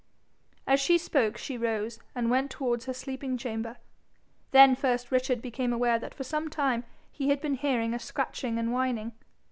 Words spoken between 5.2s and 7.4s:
became aware that for some time he had